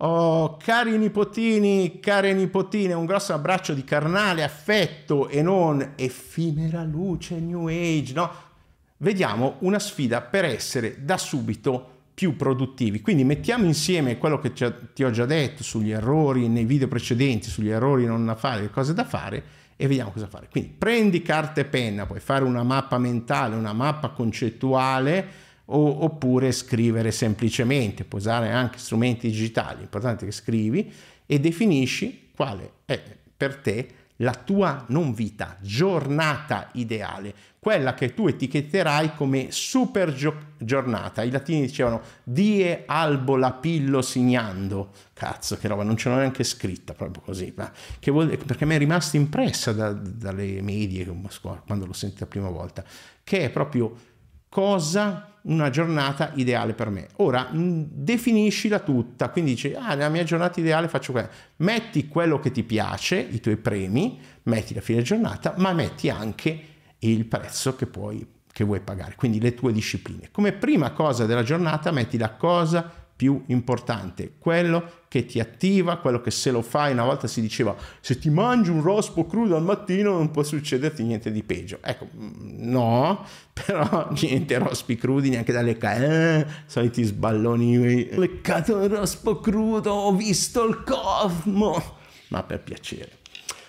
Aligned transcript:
Oh, 0.00 0.56
cari 0.58 0.96
nipotini, 0.96 1.98
care 1.98 2.32
nipotine, 2.32 2.92
un 2.92 3.04
grosso 3.04 3.32
abbraccio 3.32 3.74
di 3.74 3.82
carnale 3.82 4.44
affetto 4.44 5.26
e 5.28 5.42
non 5.42 5.94
effimera 5.96 6.84
luce 6.84 7.40
New 7.40 7.66
Age, 7.66 8.12
no? 8.14 8.30
Vediamo 8.98 9.56
una 9.60 9.80
sfida 9.80 10.20
per 10.20 10.44
essere 10.44 11.04
da 11.04 11.16
subito 11.16 11.96
più 12.14 12.36
produttivi. 12.36 13.00
Quindi 13.00 13.24
mettiamo 13.24 13.64
insieme 13.64 14.18
quello 14.18 14.38
che 14.38 14.52
ti 14.52 15.02
ho 15.02 15.10
già 15.10 15.26
detto 15.26 15.64
sugli 15.64 15.90
errori 15.90 16.46
nei 16.46 16.64
video 16.64 16.86
precedenti, 16.86 17.48
sugli 17.48 17.70
errori 17.70 18.06
non 18.06 18.24
da 18.24 18.36
fare, 18.36 18.60
le 18.60 18.70
cose 18.70 18.94
da 18.94 19.04
fare 19.04 19.42
e 19.74 19.88
vediamo 19.88 20.12
cosa 20.12 20.28
fare. 20.28 20.48
Quindi 20.48 20.70
prendi 20.78 21.22
carta 21.22 21.60
e 21.60 21.64
penna, 21.64 22.06
puoi 22.06 22.20
fare 22.20 22.44
una 22.44 22.62
mappa 22.62 22.98
mentale, 22.98 23.56
una 23.56 23.72
mappa 23.72 24.10
concettuale 24.10 25.46
o, 25.70 26.04
oppure 26.04 26.52
scrivere 26.52 27.10
semplicemente, 27.10 28.04
puoi 28.04 28.20
usare 28.20 28.50
anche 28.50 28.78
strumenti 28.78 29.28
digitali, 29.28 29.80
l'importante 29.80 30.24
è 30.24 30.28
che 30.28 30.34
scrivi 30.34 30.92
e 31.26 31.40
definisci 31.40 32.30
quale 32.34 32.72
è 32.84 33.00
per 33.36 33.56
te 33.56 33.88
la 34.20 34.32
tua 34.32 34.84
non 34.88 35.12
vita, 35.12 35.56
giornata 35.60 36.70
ideale, 36.72 37.32
quella 37.58 37.94
che 37.94 38.14
tu 38.14 38.26
etichetterai 38.26 39.14
come 39.14 39.48
super 39.50 40.12
gio- 40.12 40.54
giornata. 40.56 41.22
I 41.22 41.30
latini 41.30 41.62
dicevano 41.62 42.00
die 42.24 42.84
albo 42.86 43.36
la 43.36 43.52
pillo 43.52 44.02
signando, 44.02 44.90
cazzo 45.12 45.56
che 45.56 45.68
roba, 45.68 45.84
non 45.84 45.96
ce 45.96 46.08
l'ho 46.08 46.16
neanche 46.16 46.44
scritta 46.44 46.94
proprio 46.94 47.22
così, 47.22 47.52
vuol, 48.10 48.36
perché 48.38 48.64
mi 48.64 48.74
è 48.74 48.78
rimasta 48.78 49.16
impressa 49.16 49.72
da, 49.72 49.92
dalle 49.92 50.62
medie 50.62 51.04
quando 51.64 51.86
l'ho 51.86 51.92
sentita 51.92 52.24
la 52.24 52.30
prima 52.30 52.48
volta, 52.48 52.82
che 53.22 53.44
è 53.44 53.50
proprio 53.50 54.16
cosa 54.48 55.32
una 55.42 55.70
giornata 55.70 56.32
ideale 56.34 56.74
per 56.74 56.90
me. 56.90 57.08
Ora 57.16 57.48
definiscila 57.52 58.80
tutta, 58.80 59.30
quindi 59.30 59.52
dici, 59.52 59.74
ah, 59.74 59.94
nella 59.94 60.08
mia 60.08 60.24
giornata 60.24 60.60
ideale 60.60 60.88
faccio 60.88 61.12
quello. 61.12 61.28
Metti 61.56 62.06
quello 62.08 62.38
che 62.38 62.50
ti 62.50 62.62
piace, 62.62 63.18
i 63.18 63.40
tuoi 63.40 63.56
premi, 63.56 64.20
metti 64.44 64.74
la 64.74 64.80
fine 64.80 65.02
giornata, 65.02 65.54
ma 65.56 65.72
metti 65.72 66.10
anche 66.10 66.60
il 66.98 67.24
prezzo 67.26 67.76
che 67.76 67.86
puoi 67.86 68.36
che 68.58 68.64
vuoi 68.64 68.80
pagare, 68.80 69.14
quindi 69.14 69.40
le 69.40 69.54
tue 69.54 69.72
discipline. 69.72 70.30
Come 70.32 70.50
prima 70.50 70.90
cosa 70.90 71.26
della 71.26 71.44
giornata 71.44 71.92
metti 71.92 72.18
la 72.18 72.32
cosa 72.32 72.92
più 73.18 73.42
importante, 73.46 74.34
quello 74.38 75.06
che 75.08 75.26
ti 75.26 75.40
attiva, 75.40 75.96
quello 75.96 76.20
che 76.20 76.30
se 76.30 76.52
lo 76.52 76.62
fai, 76.62 76.92
una 76.92 77.02
volta 77.02 77.26
si 77.26 77.40
diceva 77.40 77.74
se 77.98 78.16
ti 78.16 78.30
mangi 78.30 78.70
un 78.70 78.80
rospo 78.80 79.26
crudo 79.26 79.56
al 79.56 79.64
mattino 79.64 80.12
non 80.12 80.30
può 80.30 80.44
succederti 80.44 81.02
niente 81.02 81.32
di 81.32 81.42
peggio. 81.42 81.80
Ecco, 81.82 82.06
mm, 82.16 82.70
no, 82.70 83.26
però 83.52 84.08
niente 84.20 84.56
rospi 84.58 84.94
crudi 84.94 85.30
neanche 85.30 85.52
dalle 85.52 85.76
eh, 85.76 86.46
soliti 86.66 87.02
sballoni, 87.02 88.08
ho 88.12 88.20
leccato 88.20 88.76
un 88.76 88.86
rospo 88.86 89.40
crudo, 89.40 89.90
ho 89.90 90.14
visto 90.14 90.64
il 90.64 90.84
cosmo, 90.84 91.96
ma 92.28 92.44
per 92.44 92.60
piacere. 92.60 93.16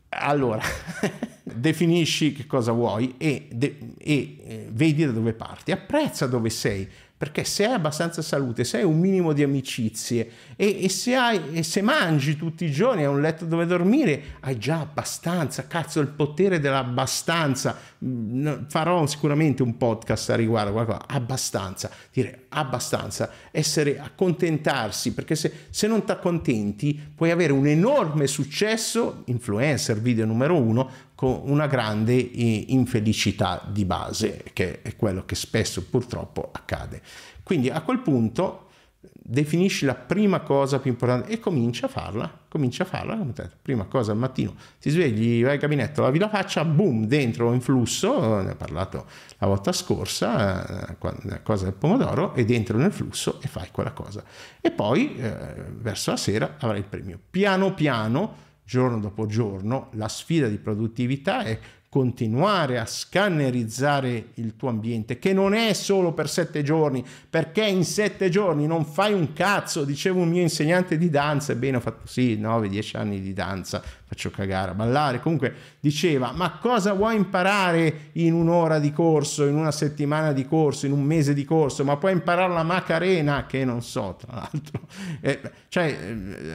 Allora, 0.09 0.61
definisci 1.41 2.33
che 2.33 2.45
cosa 2.45 2.71
vuoi 2.71 3.15
e, 3.17 3.47
e 3.59 4.37
eh, 4.43 4.67
vedi 4.69 5.05
da 5.05 5.11
dove 5.11 5.33
parti, 5.33 5.71
apprezza 5.71 6.27
dove 6.27 6.51
sei, 6.51 6.87
perché 7.19 7.43
se 7.43 7.65
hai 7.65 7.73
abbastanza 7.73 8.21
salute, 8.21 8.63
se 8.63 8.77
hai 8.77 8.85
un 8.85 8.97
minimo 8.97 9.33
di 9.33 9.43
amicizie 9.43 10.31
e, 10.55 10.85
e, 10.85 10.87
se, 10.87 11.15
hai, 11.15 11.51
e 11.51 11.63
se 11.63 11.81
mangi 11.81 12.37
tutti 12.37 12.63
i 12.63 12.71
giorni, 12.71 13.01
hai 13.01 13.09
un 13.09 13.19
letto 13.19 13.43
dove 13.43 13.65
dormire, 13.65 14.37
hai 14.39 14.57
già 14.57 14.79
abbastanza, 14.79 15.67
cazzo 15.67 15.99
il 15.99 16.07
potere 16.07 16.61
dell'abbastanza, 16.61 17.77
mm, 18.05 18.67
farò 18.69 19.05
sicuramente 19.05 19.63
un 19.63 19.75
podcast 19.75 20.29
a 20.29 20.35
riguardo, 20.35 20.71
qualcosa. 20.71 21.03
abbastanza, 21.07 21.91
dire 22.13 22.45
abbastanza, 22.47 23.29
essere 23.51 23.99
accontentarsi, 23.99 25.13
perché 25.13 25.35
se, 25.35 25.51
se 25.69 25.87
non 25.87 26.05
ti 26.05 26.11
accontenti 26.11 26.97
puoi 27.13 27.31
avere 27.31 27.51
un 27.51 27.67
enorme 27.67 28.27
successo, 28.27 29.23
influencer 29.25 29.99
video 29.99 30.25
numero 30.25 30.55
uno, 30.55 30.89
con 31.19 31.41
una 31.43 31.67
grande 31.67 32.13
eh, 32.13 32.65
infelicità 32.69 33.67
di 33.69 33.83
base, 33.83 34.41
che 34.53 34.81
è 34.81 34.95
quello 34.95 35.25
che 35.25 35.35
spesso 35.35 35.83
purtroppo 35.83 36.47
accade. 36.49 37.01
Quindi 37.43 37.69
a 37.69 37.81
quel 37.81 37.99
punto 37.99 38.67
definisci 39.13 39.85
la 39.85 39.95
prima 39.95 40.41
cosa 40.41 40.79
più 40.79 40.89
importante 40.91 41.31
e 41.31 41.39
comincia 41.39 41.85
a 41.85 41.89
farla, 41.89 42.39
comincia 42.47 42.83
a 42.83 42.85
farla, 42.85 43.17
prima 43.61 43.85
cosa 43.85 44.11
al 44.11 44.17
mattino 44.17 44.55
ti 44.79 44.89
svegli, 44.89 45.43
vai 45.43 45.53
al 45.53 45.57
gabinetto, 45.59 46.01
lavi 46.01 46.19
la 46.19 46.29
faccia, 46.29 46.65
boom, 46.65 47.05
dentro 47.05 47.53
in 47.53 47.61
flusso, 47.61 48.41
ne 48.41 48.51
ho 48.51 48.55
parlato 48.55 49.05
la 49.37 49.47
volta 49.47 49.71
scorsa, 49.71 50.89
eh, 50.89 50.97
la 51.23 51.41
cosa 51.41 51.65
del 51.65 51.73
pomodoro, 51.73 52.33
e 52.33 52.43
dentro 52.43 52.77
nel 52.77 52.91
flusso 52.91 53.39
e 53.41 53.47
fai 53.47 53.69
quella 53.71 53.91
cosa. 53.91 54.23
E 54.59 54.71
poi 54.71 55.15
eh, 55.17 55.31
verso 55.77 56.11
la 56.11 56.17
sera 56.17 56.55
avrai 56.59 56.79
il 56.79 56.85
premio. 56.85 57.19
Piano 57.29 57.73
piano 57.73 58.47
giorno 58.65 58.99
dopo 58.99 59.25
giorno, 59.25 59.89
la 59.93 60.07
sfida 60.07 60.47
di 60.47 60.57
produttività 60.57 61.41
è 61.41 61.57
continuare 61.89 62.77
a 62.77 62.85
scannerizzare 62.85 64.29
il 64.35 64.55
tuo 64.55 64.69
ambiente, 64.69 65.17
che 65.17 65.33
non 65.33 65.55
è 65.55 65.73
solo 65.73 66.13
per 66.13 66.29
sette 66.29 66.61
giorni, 66.61 67.03
perché 67.27 67.65
in 67.65 67.83
sette 67.83 68.29
giorni 68.29 68.67
non 68.67 68.85
fai 68.85 69.11
un 69.11 69.33
cazzo, 69.33 69.83
diceva 69.83 70.19
un 70.19 70.29
mio 70.29 70.43
insegnante 70.43 70.99
di 70.99 71.09
danza, 71.09 71.51
ebbene 71.51 71.77
ho 71.77 71.81
fatto 71.81 72.05
sì, 72.05 72.37
nove, 72.37 72.69
dieci 72.69 72.95
anni 72.95 73.19
di 73.19 73.33
danza, 73.33 73.81
faccio 74.09 74.31
cagare 74.31 74.71
a 74.71 74.73
ballare, 74.73 75.19
comunque 75.21 75.53
diceva, 75.79 76.31
ma 76.33 76.57
cosa 76.59 76.93
vuoi 76.93 77.15
imparare 77.15 78.09
in 78.13 78.33
un'ora 78.33 78.79
di 78.79 78.91
corso, 78.91 79.45
in 79.45 79.55
una 79.55 79.71
settimana 79.71 80.33
di 80.33 80.45
corso, 80.47 80.87
in 80.87 80.91
un 80.91 81.03
mese 81.03 81.33
di 81.33 81.45
corso, 81.45 81.83
ma 81.83 81.95
puoi 81.95 82.13
imparare 82.13 82.51
la 82.51 82.63
Macarena, 82.63 83.45
che 83.45 83.63
non 83.63 83.81
so, 83.81 84.17
tra 84.19 84.35
l'altro, 84.35 84.81
eh, 85.21 85.39
cioè 85.67 85.85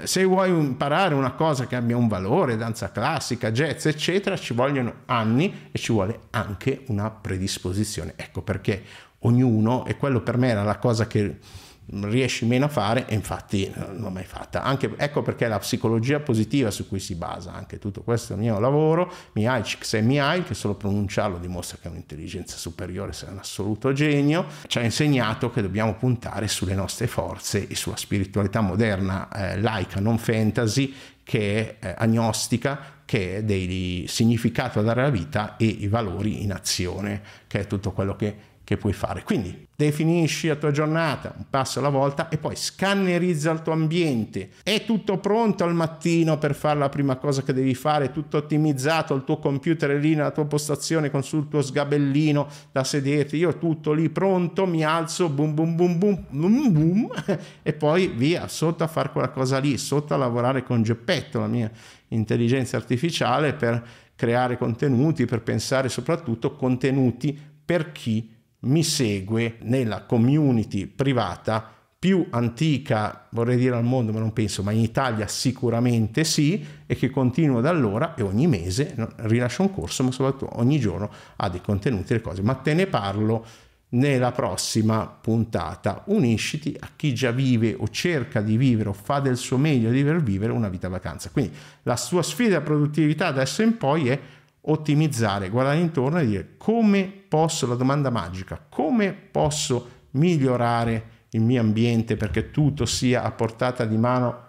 eh, 0.03 0.07
se 0.07 0.25
vuoi 0.25 0.51
imparare 0.51 1.15
una 1.15 1.33
cosa 1.33 1.67
che 1.67 1.77
abbia 1.77 1.97
un 1.97 2.09
valore, 2.09 2.57
danza 2.57 2.91
classica, 2.91 3.53
jazz, 3.53 3.87
eccetera, 3.87 4.37
ci 4.37 4.53
vogliono 4.53 5.03
anni 5.07 5.23
anni 5.25 5.69
e 5.73 5.79
ci 5.79 5.93
vuole 5.93 6.21
anche 6.31 6.85
una 6.89 7.11
predisposizione. 7.11 8.15
Ecco 8.17 8.43
perché 8.43 8.83
ognuno, 9.21 9.87
e 9.87 9.97
quello 9.97 10.21
per 10.21 10.37
me 10.37 10.49
era 10.49 10.63
la 10.63 10.77
cosa 10.79 11.07
che 11.07 11.39
riesci 11.87 12.47
meno 12.47 12.65
a 12.65 12.69
fare 12.69 13.07
e 13.07 13.15
infatti 13.15 13.71
non 13.75 13.99
l'ho 13.99 14.11
mai 14.11 14.25
fatta. 14.25 14.63
Anche, 14.63 14.95
ecco 14.97 15.23
perché 15.23 15.47
la 15.49 15.59
psicologia 15.59 16.21
positiva 16.21 16.71
su 16.71 16.89
cui 16.89 16.99
si 16.99 17.15
basa 17.15 17.53
anche 17.53 17.79
tutto 17.79 18.03
questo 18.03 18.37
mio 18.37 18.59
lavoro, 18.59 19.13
Mihai 19.33 19.63
Csikszentmihalyi, 19.63 20.45
che 20.45 20.55
solo 20.55 20.75
pronunciarlo 20.75 21.39
dimostra 21.39 21.79
che 21.81 21.89
è 21.89 21.91
un'intelligenza 21.91 22.57
superiore, 22.57 23.13
sei 23.13 23.31
un 23.31 23.39
assoluto 23.39 23.93
genio, 23.93 24.47
ci 24.67 24.79
ha 24.79 24.83
insegnato 24.83 25.51
che 25.51 25.63
dobbiamo 25.63 25.95
puntare 25.95 26.49
sulle 26.49 26.75
nostre 26.75 27.07
forze 27.07 27.69
e 27.69 27.75
sulla 27.75 27.97
spiritualità 27.97 28.61
moderna 28.61 29.29
eh, 29.29 29.61
laica, 29.61 30.01
non 30.01 30.19
fantasy, 30.19 30.95
che 31.23 31.79
è 31.79 31.87
eh, 31.87 31.95
agnostica, 31.99 33.03
che 33.05 33.37
è 33.37 33.45
dei 33.45 34.07
significato 34.09 34.81
da 34.81 34.87
dare 34.87 35.03
alla 35.03 35.11
vita 35.11 35.57
e 35.57 35.67
i 35.67 35.89
valori 35.89 36.43
in 36.43 36.53
azione, 36.53 37.23
che 37.47 37.61
è 37.61 37.67
tutto 37.67 37.93
quello 37.93 38.17
che 38.17 38.53
che 38.65 38.79
puoi 38.79 38.95
fare. 38.95 39.23
Quindi 39.23 39.69
definisci 39.77 40.49
la 40.49 40.57
tua 40.57 40.71
giornata 40.71 41.35
un 41.37 41.45
passo 41.51 41.79
alla 41.79 41.91
volta 41.91 42.29
e 42.29 42.39
poi 42.39 42.57
scannerizza 42.57 43.51
il 43.51 43.63
tuo 43.63 43.73
ambiente. 43.73 44.51
È 44.63 44.85
tutto 44.85 45.19
pronto 45.19 45.65
al 45.65 45.75
mattino 45.75 46.39
per 46.39 46.55
fare 46.55 46.79
la 46.79 46.89
prima 46.89 47.17
cosa 47.17 47.43
che 47.43 47.53
devi 47.53 47.75
fare, 47.75 48.11
tutto 48.11 48.39
ottimizzato, 48.39 49.15
il 49.15 49.25
tuo 49.25 49.39
computer 49.39 49.91
è 49.91 49.99
lì 49.99 50.15
nella 50.15 50.31
tua 50.31 50.47
postazione 50.47 51.11
con 51.11 51.23
sul 51.23 51.49
tuo 51.49 51.61
sgabellino 51.61 52.49
da 52.73 52.83
sederti, 52.85 53.37
io 53.37 53.59
tutto 53.59 53.93
lì 53.93 54.09
pronto, 54.09 54.67
mi 54.67 54.83
alzo, 54.83 55.29
boom 55.29 55.55
boom 55.55 55.77
boom 55.77 55.99
boom 55.99 56.27
boom 56.31 56.73
boom 56.73 57.11
e 57.63 57.73
poi 57.75 58.09
via, 58.09 58.49
sotto 58.49 58.83
a 58.83 58.89
fare 58.89 59.11
quella 59.11 59.29
cosa 59.29 59.59
lì, 59.59 59.77
sotto 59.77 60.15
a 60.15 60.17
lavorare 60.17 60.63
con 60.63 60.83
Geppetto, 60.83 61.41
la 61.41 61.47
mia 61.47 61.71
intelligenza 62.09 62.77
artificiale 62.77 63.53
per 63.53 63.83
creare 64.17 64.57
contenuti, 64.57 65.27
per 65.27 65.43
pensare 65.43 65.89
soprattutto 65.89 66.55
contenuti 66.55 67.37
per 67.65 67.93
chi 67.93 68.34
mi 68.65 68.83
segue 68.83 69.57
nella 69.63 70.03
community 70.03 70.87
privata 70.87 71.71
più 72.05 72.27
antica, 72.31 73.29
vorrei 73.31 73.57
dire 73.57 73.77
al 73.77 73.83
mondo, 73.83 74.13
ma 74.13 74.19
non 74.19 74.35
penso, 74.35 74.63
ma 74.63 74.73
in 74.73 74.81
Italia 74.81 75.27
sicuramente 75.27 76.23
sì, 76.25 76.63
e 76.85 76.97
che 76.97 77.09
continua 77.09 77.63
da 77.63 77.71
allora 77.71 78.15
e 78.15 78.23
ogni 78.23 78.47
mese 78.47 78.95
rilascio 79.21 79.63
un 79.63 79.73
corso, 79.73 80.03
ma 80.03 80.11
soprattutto 80.11 80.59
ogni 80.59 80.79
giorno 80.79 81.11
ha 81.37 81.49
dei 81.49 81.63
contenuti 81.63 82.13
e 82.13 82.21
cose. 82.21 82.43
Ma 82.43 82.57
te 82.57 82.75
ne 82.75 82.87
parlo 82.89 83.47
nella 83.95 84.33
prossima 84.33 85.07
puntata. 85.07 86.03
Unisciti 86.09 86.77
a 86.79 86.91
chi 86.95 87.15
già 87.15 87.31
vive 87.31 87.75
o 87.79 87.89
cerca 87.89 88.43
di 88.43 88.59
vivere 88.59 88.91
o 88.91 88.93
fa 88.93 89.21
del 89.21 89.39
suo 89.39 89.57
meglio 89.57 89.91
di 89.91 90.03
vivere 90.03 90.53
una 90.53 90.69
vita 90.69 90.89
vacanza. 90.89 91.31
Quindi 91.31 91.57
la 91.85 91.97
sua 91.97 92.23
sfida 92.23 92.61
produttività 92.61 93.29
adesso 93.29 93.63
in 93.63 93.79
poi 93.79 94.09
è 94.09 94.21
ottimizzare, 94.67 95.49
guardare 95.49 95.79
intorno 95.79 96.19
e 96.19 96.27
dire 96.27 96.55
come 96.57 97.13
posso, 97.29 97.67
la 97.67 97.75
domanda 97.75 98.11
magica, 98.11 98.65
come 98.69 99.13
posso 99.13 99.89
migliorare 100.13 101.13
il 101.31 101.43
mio 101.43 101.61
ambiente 101.61 102.17
perché 102.17 102.51
tutto 102.51 102.87
sia 102.87 103.23
a 103.23 103.31
portata 103.33 103.85
di 103.85 103.97
mano 103.97 104.43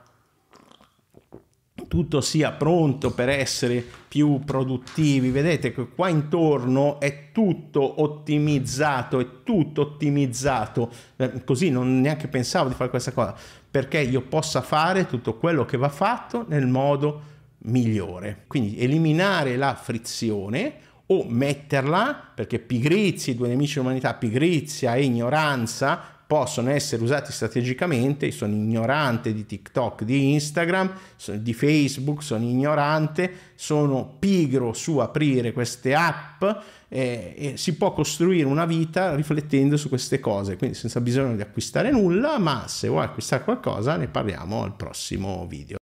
tutto 1.87 2.21
sia 2.21 2.51
pronto 2.51 3.11
per 3.11 3.29
essere 3.29 3.83
più 4.07 4.41
produttivi. 4.43 5.29
Vedete 5.29 5.71
che 5.73 5.87
qua 5.89 6.09
intorno 6.09 6.99
è 6.99 7.31
tutto 7.31 8.01
ottimizzato, 8.01 9.19
è 9.19 9.27
tutto 9.43 9.81
ottimizzato. 9.81 10.91
Eh, 11.15 11.43
così 11.43 11.69
non 11.69 12.01
neanche 12.01 12.27
pensavo 12.27 12.69
di 12.69 12.75
fare 12.75 12.89
questa 12.89 13.11
cosa, 13.11 13.35
perché 13.69 13.99
io 13.99 14.21
possa 14.21 14.61
fare 14.61 15.05
tutto 15.05 15.35
quello 15.35 15.65
che 15.65 15.77
va 15.77 15.89
fatto 15.89 16.45
nel 16.47 16.65
modo 16.65 17.33
migliore. 17.65 18.43
Quindi 18.47 18.79
eliminare 18.79 19.55
la 19.57 19.75
frizione 19.75 20.73
o 21.07 21.25
metterla, 21.27 22.31
perché 22.33 22.59
pigrizia, 22.59 23.33
i 23.33 23.35
due 23.35 23.47
nemici 23.47 23.75
dell'umanità, 23.75 24.13
pigrizia 24.15 24.95
e 24.95 25.03
ignoranza, 25.03 26.01
possono 26.27 26.71
essere 26.71 27.03
usati 27.03 27.31
strategicamente. 27.31 28.31
Sono 28.31 28.53
ignorante 28.53 29.33
di 29.33 29.45
TikTok, 29.45 30.03
di 30.03 30.33
Instagram, 30.33 30.91
di 31.35 31.53
Facebook, 31.53 32.23
sono 32.23 32.43
ignorante, 32.43 33.31
sono 33.55 34.15
pigro 34.17 34.73
su 34.73 34.97
aprire 34.97 35.53
queste 35.53 35.93
app 35.93 36.43
eh, 36.87 37.33
e 37.37 37.57
si 37.57 37.75
può 37.75 37.93
costruire 37.93 38.47
una 38.47 38.65
vita 38.65 39.15
riflettendo 39.15 39.77
su 39.77 39.89
queste 39.89 40.19
cose, 40.19 40.57
quindi 40.57 40.75
senza 40.75 41.01
bisogno 41.01 41.35
di 41.35 41.41
acquistare 41.41 41.91
nulla, 41.91 42.39
ma 42.39 42.65
se 42.67 42.87
vuoi 42.87 43.03
acquistare 43.03 43.43
qualcosa 43.43 43.95
ne 43.95 44.07
parliamo 44.07 44.63
al 44.63 44.75
prossimo 44.75 45.45
video. 45.47 45.77